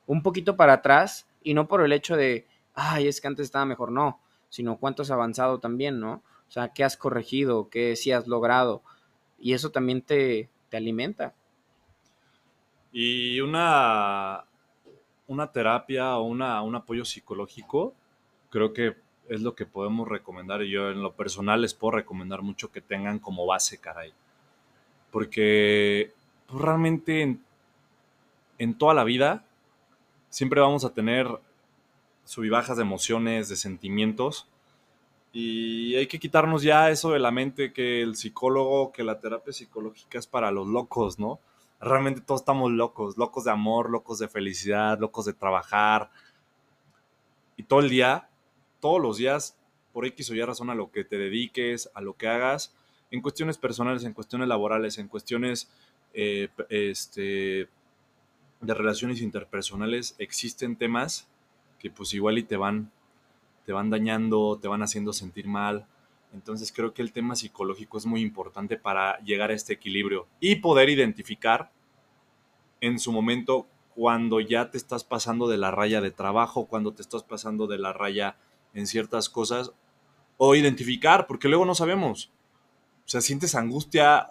[0.07, 3.65] un poquito para atrás y no por el hecho de, ay, es que antes estaba
[3.65, 6.23] mejor, no, sino cuánto has avanzado también, ¿no?
[6.55, 8.81] O sea, qué has corregido, qué sí has logrado.
[9.41, 11.35] Y eso también te, te alimenta.
[12.93, 14.45] Y una,
[15.27, 17.93] una terapia o una, un apoyo psicológico,
[18.51, 18.95] creo que
[19.29, 20.63] es lo que podemos recomendar.
[20.63, 24.13] Y yo en lo personal les puedo recomendar mucho que tengan como base, caray.
[25.11, 26.13] Porque
[26.47, 27.45] pues, realmente en,
[28.59, 29.45] en toda la vida
[30.29, 31.27] siempre vamos a tener
[32.25, 34.47] subibajas de emociones, de sentimientos.
[35.37, 39.53] Y hay que quitarnos ya eso de la mente que el psicólogo, que la terapia
[39.53, 41.41] psicológica es para los locos, ¿no?
[41.81, 46.13] Realmente todos estamos locos, locos de amor, locos de felicidad, locos de trabajar.
[47.57, 48.29] Y todo el día,
[48.79, 49.59] todos los días,
[49.93, 52.73] por X o Y razón a lo que te dediques, a lo que hagas,
[53.11, 55.69] en cuestiones personales, en cuestiones laborales, en cuestiones
[56.13, 57.69] eh, este,
[58.61, 61.27] de relaciones interpersonales existen temas
[61.81, 62.93] que pues igual y te van
[63.65, 65.87] te van dañando, te van haciendo sentir mal.
[66.33, 70.57] Entonces creo que el tema psicológico es muy importante para llegar a este equilibrio y
[70.57, 71.71] poder identificar
[72.81, 77.03] en su momento cuando ya te estás pasando de la raya de trabajo, cuando te
[77.03, 78.37] estás pasando de la raya
[78.75, 79.73] en ciertas cosas,
[80.37, 82.33] o identificar, porque luego no sabemos.
[83.07, 84.29] O sea, sientes angustia,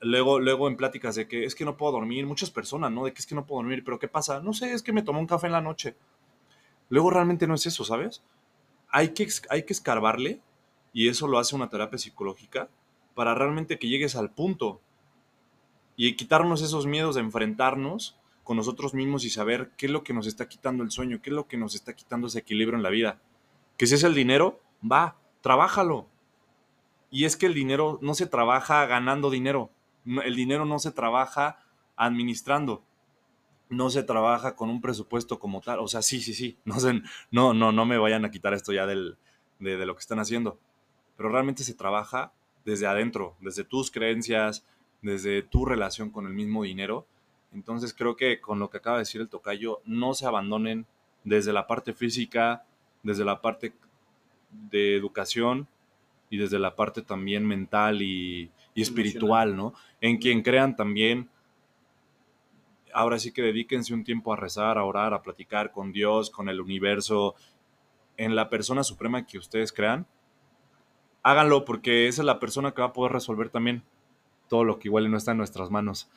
[0.00, 3.04] luego, luego en pláticas de que es que no puedo dormir, muchas personas, ¿no?
[3.04, 4.40] De que es que no puedo dormir, pero ¿qué pasa?
[4.40, 5.96] No sé, es que me tomé un café en la noche.
[6.88, 8.22] Luego realmente no es eso, ¿sabes?
[8.90, 10.40] Hay que, hay que escarbarle,
[10.92, 12.68] y eso lo hace una terapia psicológica,
[13.14, 14.80] para realmente que llegues al punto
[15.96, 20.12] y quitarnos esos miedos de enfrentarnos con nosotros mismos y saber qué es lo que
[20.12, 22.82] nos está quitando el sueño, qué es lo que nos está quitando ese equilibrio en
[22.82, 23.18] la vida.
[23.76, 26.06] Que si es el dinero, va, trabájalo.
[27.10, 29.70] Y es que el dinero no se trabaja ganando dinero,
[30.04, 31.58] el dinero no se trabaja
[31.96, 32.84] administrando,
[33.68, 35.80] no se trabaja con un presupuesto como tal.
[35.80, 36.76] O sea, sí, sí, sí, no,
[37.30, 39.16] no, no, no me vayan a quitar esto ya del,
[39.58, 40.58] de, de lo que están haciendo.
[41.16, 42.32] Pero realmente se trabaja
[42.64, 44.66] desde adentro, desde tus creencias,
[45.02, 47.06] desde tu relación con el mismo dinero.
[47.52, 50.86] Entonces creo que con lo que acaba de decir el tocayo, no se abandonen
[51.24, 52.64] desde la parte física,
[53.02, 53.72] desde la parte
[54.50, 55.68] de educación
[56.28, 59.72] y desde la parte también mental y, espiritual, ¿no?
[60.00, 61.30] En quien crean también,
[62.96, 66.48] ahora sí que dedíquense un tiempo a rezar, a orar, a platicar con Dios, con
[66.48, 67.34] el universo,
[68.16, 70.06] en la persona suprema que ustedes crean.
[71.22, 73.82] Háganlo porque esa es la persona que va a poder resolver también
[74.48, 76.08] todo lo que igual no está en nuestras manos.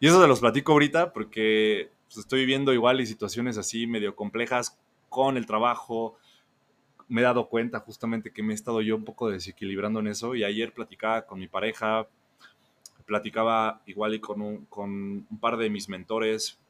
[0.00, 4.16] Y eso se los platico ahorita porque pues, estoy viviendo igual y situaciones así medio
[4.16, 4.76] complejas
[5.08, 6.16] con el trabajo.
[7.06, 10.34] Me he dado cuenta justamente que me he estado yo un poco desequilibrando en eso
[10.34, 12.08] y ayer platicaba con mi pareja,
[13.08, 14.90] platicaba igual y con un, con
[15.28, 16.60] un par de mis mentores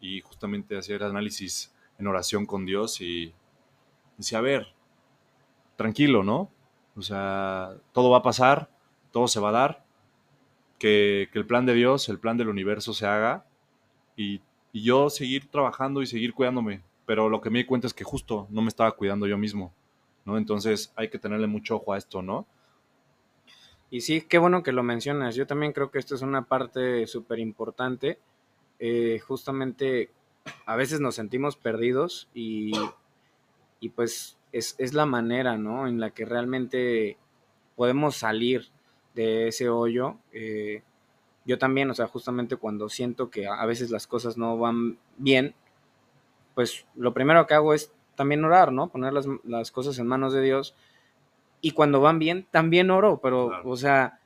[0.00, 3.32] y justamente hacía el análisis en oración con Dios y
[4.18, 4.66] decía, a ver,
[5.76, 6.50] tranquilo, ¿no?
[6.96, 8.68] O sea, todo va a pasar,
[9.12, 9.84] todo se va a dar,
[10.78, 13.46] que, el plan de Dios, el plan del universo se haga
[14.16, 14.40] y,
[14.76, 16.82] yo seguir trabajando y seguir cuidándome.
[17.06, 19.72] Pero lo que me di cuenta es que justo no me estaba cuidando yo mismo,
[20.24, 20.36] ¿no?
[20.36, 22.44] Entonces hay que tenerle mucho ojo a esto, ¿no?
[23.94, 25.36] Y sí, qué bueno que lo mencionas.
[25.36, 28.18] Yo también creo que esto es una parte súper importante.
[28.80, 30.10] Eh, justamente
[30.66, 32.72] a veces nos sentimos perdidos y,
[33.78, 35.86] y pues es, es, la manera, ¿no?
[35.86, 37.18] En la que realmente
[37.76, 38.66] podemos salir
[39.14, 40.16] de ese hoyo.
[40.32, 40.82] Eh,
[41.44, 45.54] yo también, o sea, justamente cuando siento que a veces las cosas no van bien,
[46.56, 48.88] pues lo primero que hago es también orar, ¿no?
[48.88, 50.74] Poner las, cosas en manos de Dios.
[51.64, 54.20] Y cuando van bien, también oro, pero, o sea,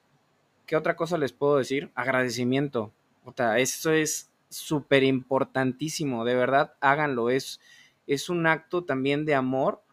[0.66, 1.92] ¿qué otra cosa les puedo decir?
[1.94, 2.92] Agradecimiento.
[3.24, 7.30] O sea, eso es súper importantísimo, de verdad, háganlo.
[7.30, 7.60] Es,
[8.08, 9.84] es un acto también de amor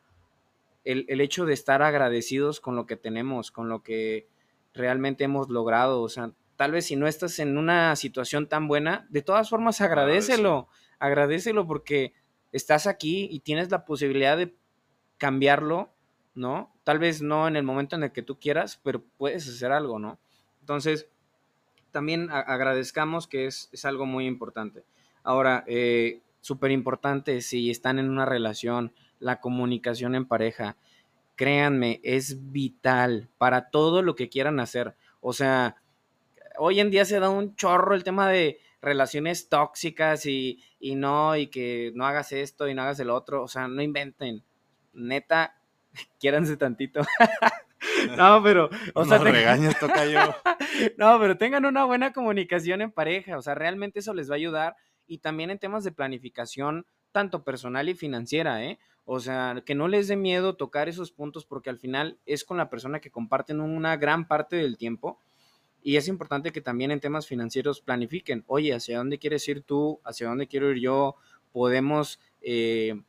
[0.86, 4.28] el, el, hecho de estar agradecidos con lo que tenemos, con lo que
[4.74, 6.02] realmente hemos logrado.
[6.02, 9.82] O sea, tal vez si no estás en una situación tan buena, de todas formas
[9.82, 12.14] agradecelo, agradecelo porque
[12.52, 14.56] estás aquí y tienes la posibilidad de
[15.20, 15.95] cambiarlo,
[16.36, 16.74] ¿no?
[16.84, 20.00] Tal vez no en el momento en el que tú quieras, pero puedes hacer algo,
[20.00, 20.20] ¿no?
[20.60, 21.10] Entonces,
[21.92, 24.84] también agradezcamos que es, algo muy importante.
[25.24, 30.78] Ahora, eh, súper importante si están en una relación, la comunicación en pareja
[31.36, 34.96] créanme, es vital para todo lo que quieran hacer.
[35.22, 35.76] O sea,
[36.58, 41.48] hoy en día se da un chorro el tema de relaciones tóxicas y, no, y
[41.48, 43.44] que no hagas esto y no hagas el otro.
[43.44, 44.44] O sea, no inventen.
[44.94, 45.58] Neta,
[46.20, 47.02] quiéranse tantito.
[48.18, 48.70] no, pero.
[48.94, 50.20] O no sea, toca yo.
[50.98, 53.38] no, pero tengan una buena comunicación en pareja.
[53.38, 54.76] O sea, realmente eso les va a ayudar.
[55.08, 58.80] Y también en temas de planificación, tanto personal y financiera, ¿eh?
[59.06, 62.58] O sea, que no les dé miedo tocar esos puntos porque al final es con
[62.58, 65.20] la persona que comparten una gran parte del tiempo.
[65.84, 70.02] Y es importante que también en temas financieros planifiquen, oye, ¿hacia dónde quieres ir tú?
[70.04, 71.16] ¿Hacia dónde quiero ir yo?
[71.52, 73.00] Podemos eh,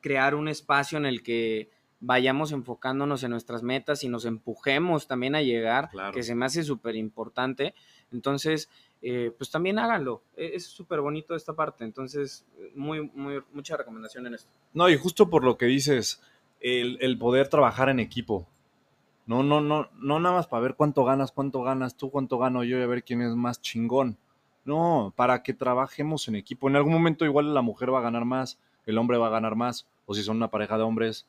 [0.00, 1.70] crear un espacio en el que
[2.02, 6.64] vayamos enfocándonos en nuestras metas y nos empujemos también a llegar, que se me hace
[6.64, 7.74] súper importante.
[8.10, 8.68] Entonces,
[9.00, 10.22] eh, pues también háganlo.
[10.36, 11.84] E, es súper bonito esta parte.
[11.84, 14.50] Entonces, muy, muy, mucha recomendación en esto.
[14.74, 16.20] No, y justo por lo que dices,
[16.60, 18.48] el, poder trabajar en equipo.
[19.24, 22.64] No, no, no, no nada más para ver cuánto ganas, cuánto ganas tú, cuánto gano
[22.64, 24.18] yo y a ver quién es más chingón.
[24.64, 26.68] No, para que trabajemos en equipo.
[26.68, 29.54] En algún momento igual la mujer va a ganar más, el hombre va a ganar
[29.54, 31.26] más, o si son una pareja de hombres,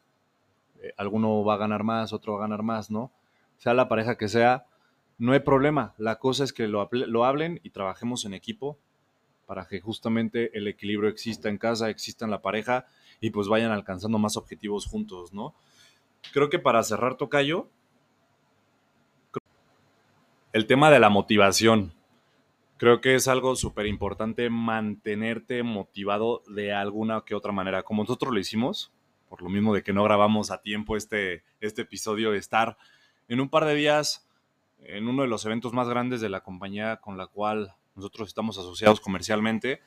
[0.83, 3.11] eh, alguno va a ganar más, otro va a ganar más, ¿no?
[3.57, 4.67] Sea la pareja que sea,
[5.17, 5.95] no hay problema.
[5.97, 8.77] La cosa es que lo, lo hablen y trabajemos en equipo
[9.47, 12.85] para que justamente el equilibrio exista en casa, exista en la pareja
[13.21, 15.55] y pues vayan alcanzando más objetivos juntos, ¿no?
[16.33, 17.69] Creo que para cerrar Tocayo,
[20.53, 21.93] el tema de la motivación.
[22.77, 28.33] Creo que es algo súper importante mantenerte motivado de alguna que otra manera, como nosotros
[28.33, 28.91] lo hicimos,
[29.33, 32.77] por lo mismo de que no grabamos a tiempo este, este episodio, estar
[33.27, 34.27] en un par de días
[34.83, 38.59] en uno de los eventos más grandes de la compañía con la cual nosotros estamos
[38.59, 39.81] asociados comercialmente,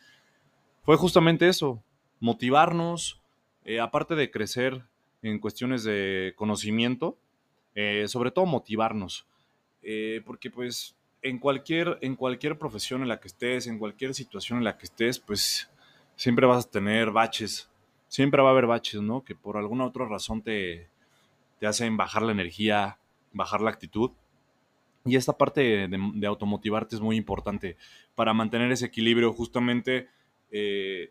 [0.83, 1.81] fue justamente eso,
[2.19, 3.23] motivarnos,
[3.65, 4.83] eh, aparte de crecer
[5.23, 7.17] en cuestiones de conocimiento,
[7.77, 9.29] eh, sobre todo motivarnos,
[9.85, 14.59] eh, porque pues en cualquier, en cualquier profesión en la que estés, en cualquier situación
[14.59, 15.71] en la que estés, pues
[16.17, 17.71] siempre vas a tener baches,
[18.17, 19.23] siempre va a haber baches, ¿no?
[19.25, 20.89] Que por alguna otra razón te,
[21.59, 22.97] te hacen bajar la energía,
[23.35, 24.11] bajar la actitud.
[25.05, 27.77] Y esta parte de, automotivarte es muy importante
[28.15, 30.09] para mantener ese equilibrio, justamente
[30.51, 31.11] eh,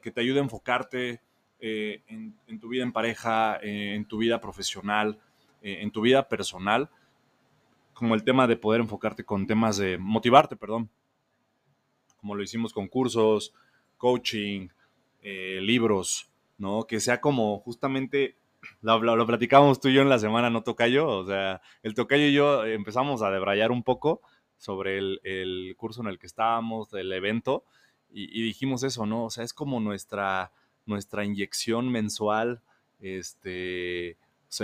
[0.00, 1.20] que te ayude a enfocarte,
[1.58, 5.18] eh, en, tu vida en pareja, eh, en tu vida profesional,
[5.62, 6.90] en tu vida personal,
[7.92, 10.88] como el tema de poder enfocarte con temas de motivarte, perdón,
[12.20, 13.52] como lo hicimos con cursos,
[13.98, 14.68] coaching,
[15.22, 16.84] libros, ¿no?
[16.86, 18.36] Que sea como justamente,
[18.82, 21.08] lo, lo, platicábamos tú y yo en la semana, ¿no, Tocayo?
[21.08, 24.20] O sea, el Tocayo y yo empezamos a debrayar un poco
[24.60, 27.64] sobre el, curso en el que estábamos, el evento,
[28.12, 29.24] y, dijimos eso, ¿no?
[29.24, 30.52] O sea, es como nuestra
[30.86, 32.60] nuestra inyección mensual
[33.00, 34.16] este,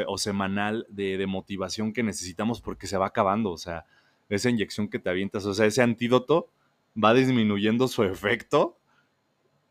[0.06, 3.86] o semanal de, motivación que necesitamos porque se va acabando, o sea,
[4.28, 6.48] esa inyección que te avientas, o sea, ese antídoto
[7.02, 8.76] va disminuyendo su efecto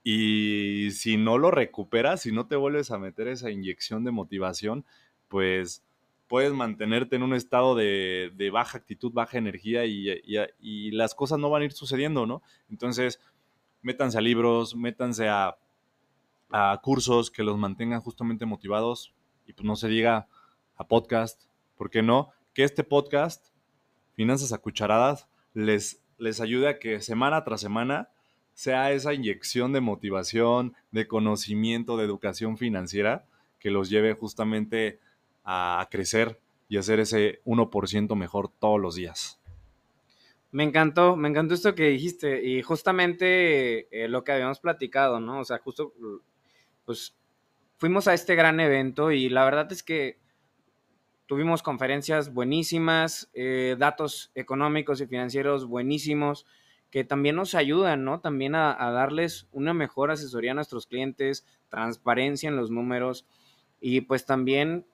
[0.05, 4.85] y si no lo recuperas, si no te vuelves a meter esa inyección de motivación,
[5.27, 5.83] pues
[6.29, 10.09] puedes mantenerte en un estado de, baja actitud, baja energía y,
[10.59, 12.41] y, las cosas no van a ir sucediendo, ¿no?
[12.69, 13.19] Entonces,
[13.81, 15.57] métanse a libros, métanse a
[16.49, 19.13] a cursos que los mantengan justamente motivados
[19.45, 20.27] y pues no se diga
[20.75, 21.43] a podcast,
[21.75, 22.31] ¿por qué no?
[22.53, 23.47] Que este podcast,
[24.13, 28.09] Finanzas a Cucharadas, les, les ayude a que semana tras semana
[28.55, 33.25] sea esa inyección de motivación, de conocimiento, de educación financiera
[33.59, 34.99] que los lleve justamente
[35.43, 36.39] a crecer
[36.69, 39.39] y hacer ese 1% mejor todos los días.
[40.51, 45.41] Me encantó, me encantó esto que dijiste y justamente eh, lo que habíamos platicado, ¿no?
[45.41, 45.93] O sea, justo
[46.85, 47.13] pues
[47.77, 50.17] fuimos a este gran evento y la verdad es que
[51.25, 56.45] tuvimos conferencias buenísimas, eh, datos económicos y financieros buenísimos
[56.95, 58.21] que también nos ayudan, ¿no?
[58.21, 63.27] También a, darles una mejor asesoría a nuestros clientes, transparencia en los números
[63.81, 64.85] y pues también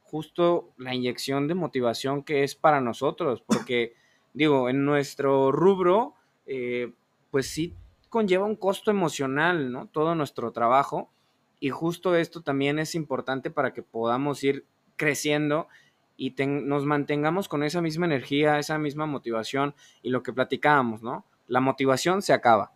[0.00, 3.92] justo la inyección de motivación que es para nosotros, porque
[4.32, 6.14] digo, en nuestro rubro,
[6.46, 6.94] eh,
[7.30, 7.74] pues sí
[8.08, 9.86] conlleva un costo emocional, ¿no?
[9.86, 11.10] Todo nuestro trabajo
[11.58, 14.64] y justo esto también es importante para que podamos ir
[14.96, 15.68] creciendo
[16.16, 21.26] y nos mantengamos con esa misma energía, esa misma motivación y lo que platicábamos, ¿no?
[21.50, 22.72] La motivación se acaba.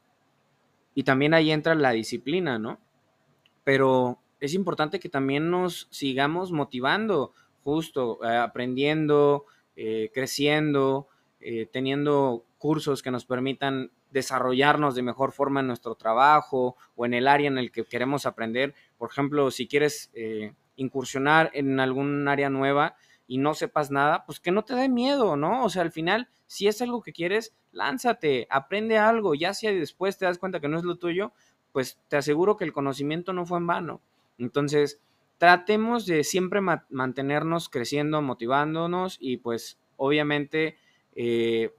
[0.96, 2.80] Y también ahí entra la disciplina, ¿no?
[3.62, 7.32] Pero es importante que también nos sigamos motivando,
[7.62, 11.06] justo, eh, aprendiendo, eh, creciendo,
[11.38, 17.14] eh, teniendo cursos que nos permitan desarrollarnos de mejor forma en nuestro trabajo o en
[17.14, 18.74] el área en el que queremos aprender.
[18.98, 20.10] Por ejemplo, si quieres
[20.74, 25.36] incursionar en algún área nueva y no sepas nada, pues que no te dé miedo,
[25.36, 25.64] ¿no?
[25.64, 30.18] O sea, al final, si es algo que quieres, lánzate, aprende algo, ya si después
[30.18, 31.32] te das cuenta que no es lo tuyo,
[31.72, 34.00] pues te aseguro que el conocimiento no fue en vano.
[34.38, 35.00] Entonces,
[35.38, 40.76] tratemos de siempre mantenernos creciendo, motivándonos y pues obviamente
[41.16, 41.74] eh,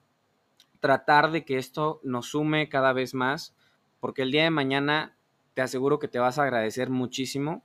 [0.79, 3.55] tratar de que esto nos sume cada vez más,
[3.99, 5.15] porque el día de mañana
[5.53, 7.63] te aseguro que te vas a agradecer muchísimo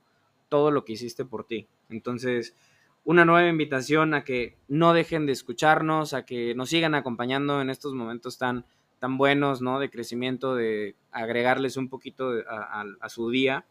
[0.49, 1.67] todo lo que hiciste por ti.
[1.89, 2.55] Entonces,
[3.03, 7.69] una nueva invitación a que no dejen de escucharnos, a que nos sigan acompañando en
[7.69, 8.65] estos momentos tan,
[8.99, 9.79] tan buenos, ¿no?
[9.79, 13.65] De crecimiento, de agregarles un poquito a, su día.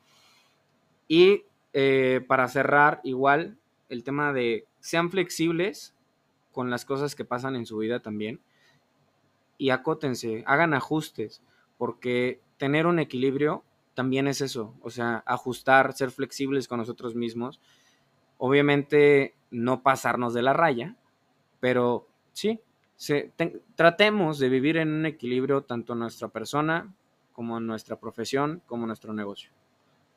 [1.07, 3.59] Y eh, para cerrar, igual,
[3.89, 5.95] el tema de sean flexibles
[6.53, 8.41] con las cosas que pasan en su vida también
[9.61, 11.43] y acótense, hagan ajustes,
[11.76, 13.62] porque tener un equilibrio
[13.93, 17.61] también es eso, o sea, ajustar, ser flexibles con nosotros mismos,
[18.41, 20.97] obviamente no pasarnos de la raya,
[21.61, 22.59] pero sí,
[23.76, 26.93] tratemos de vivir en un equilibrio tanto nuestra persona
[27.32, 29.51] como nuestra profesión, como nuestro negocio.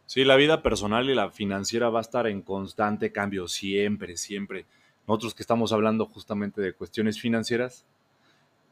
[0.06, 4.66] Sí, la vida personal y la financiera va a estar en constante cambio, siempre, siempre.
[5.06, 7.86] Nosotros que estamos hablando justamente de cuestiones financieras,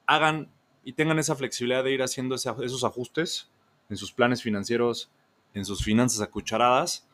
[0.06, 0.49] hagan
[0.84, 3.49] y tengan esa flexibilidad de ir haciendo esos ajustes
[3.89, 5.12] en sus planes financieros,
[5.54, 7.06] en sus finanzas a cucharadas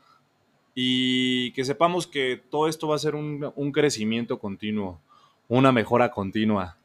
[0.79, 5.01] y que sepamos que todo esto va a ser un, un crecimiento continuo,
[5.47, 6.77] una mejora continua.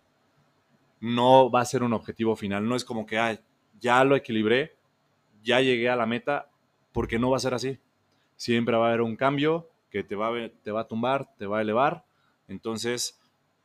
[0.99, 3.39] No va a ser un objetivo final, no es como que ay,
[3.83, 4.75] ya lo equilibré,
[5.43, 6.49] ya llegué a la meta,
[6.93, 7.79] porque no va a ser así.
[8.35, 11.45] Siempre va a haber un cambio que te va a, te va a tumbar, te
[11.45, 12.07] va a elevar.
[12.49, 13.21] Entonces,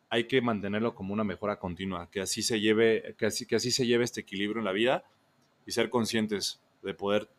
[0.10, 3.72] hay que mantenerlo como una mejora continua, que así se lleve, que así, que así
[3.72, 5.06] se lleve este equilibrio en la vida
[5.66, 7.30] y ser conscientes de poder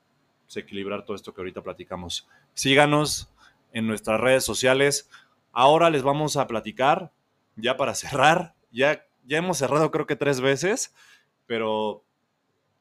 [0.56, 2.28] equilibrar todo esto que ahorita platicamos.
[2.54, 3.28] Síganos
[3.72, 5.10] en nuestras redes sociales.
[5.52, 7.12] Ahora les vamos a platicar,
[7.56, 10.94] ya para cerrar, ya, ya hemos cerrado creo que tres veces,
[11.46, 12.04] pero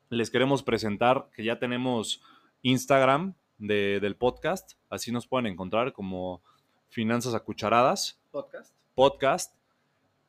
[0.09, 2.21] les queremos presentar que ya tenemos
[2.61, 6.41] Instagram del podcast, así nos pueden encontrar como
[6.89, 8.19] Finanzas a Cucharadas.
[8.31, 8.73] Podcast.
[8.93, 9.55] Podcast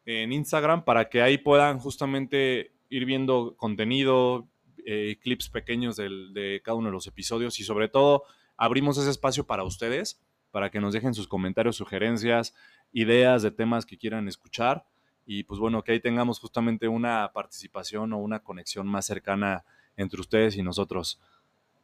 [0.07, 4.49] en Instagram para que ahí puedan justamente ir viendo contenido,
[4.91, 8.23] eh, clips pequeños de cada uno de los episodios y sobre todo
[8.57, 10.19] abrimos ese espacio para ustedes,
[10.51, 12.55] para que nos dejen sus comentarios, sugerencias,
[12.91, 14.87] ideas de temas que quieran escuchar
[15.27, 19.67] y pues bueno, que ahí tengamos justamente una participación o una conexión más cercana
[19.99, 21.21] entre ustedes y nosotros.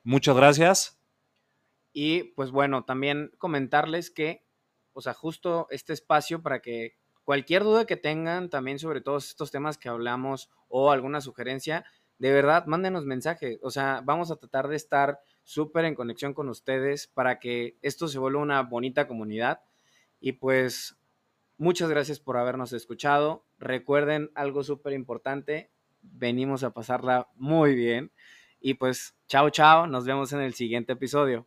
[0.03, 0.99] Muchas gracias.
[1.93, 4.47] Y pues bueno, también comentarles que,
[4.95, 9.51] o sea, justo este espacio para que cualquier duda que tengan también sobre todos estos
[9.51, 11.85] temas que hablamos o alguna sugerencia,
[12.19, 13.59] de verdad, mándenos mensaje.
[13.63, 18.09] O sea, vamos a tratar de estar súper en conexión con ustedes para que esto
[18.09, 19.61] se vuelva una bonita comunidad.
[20.21, 20.97] Y pues,
[21.59, 23.45] muchas gracias por habernos escuchado.
[23.59, 25.71] Recuerden algo súper importante,
[26.03, 28.13] venimos a pasarla muy bien.
[28.61, 31.47] Y pues, chao, chao, nos vemos en el siguiente episodio.